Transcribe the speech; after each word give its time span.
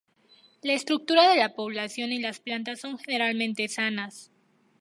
La 0.63 0.73
estructura 0.73 1.29
de 1.29 1.35
la 1.37 1.53
población 1.53 2.11
y 2.11 2.19
las 2.19 2.39
plantas 2.39 2.79
son 2.79 2.97
generalmente 2.97 3.67
sanas. 3.67 4.31